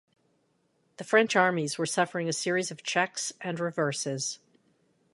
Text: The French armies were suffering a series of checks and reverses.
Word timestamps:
The 0.97 1.03
French 1.03 1.35
armies 1.35 1.77
were 1.77 1.85
suffering 1.85 2.27
a 2.27 2.33
series 2.33 2.71
of 2.71 2.81
checks 2.81 3.33
and 3.39 3.59
reverses. 3.59 4.39